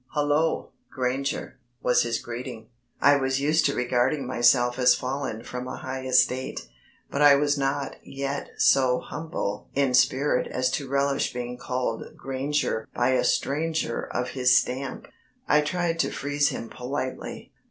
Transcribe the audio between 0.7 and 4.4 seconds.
Granger," was his greeting. I was used to regarding